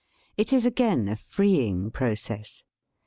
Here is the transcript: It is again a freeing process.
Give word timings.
It 0.35 0.51
is 0.51 0.65
again 0.65 1.07
a 1.07 1.15
freeing 1.15 1.91
process. 1.91 2.63